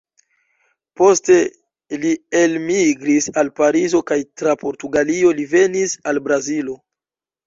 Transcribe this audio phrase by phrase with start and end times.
[0.99, 1.35] Poste
[2.05, 6.77] li elmigris al Parizo kaj tra Portugalio li venis al Brazilo.